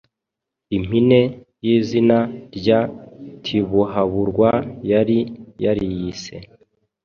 impine 0.77 1.19
y’izina 1.65 2.17
rya 2.57 2.79
Tibuhaburwa 3.43 4.51
yari 4.91 5.17
yariyise. 5.63 6.35